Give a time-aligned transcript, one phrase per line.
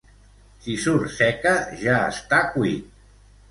[0.63, 1.53] Si surt seca,
[1.83, 2.91] ja està cuit.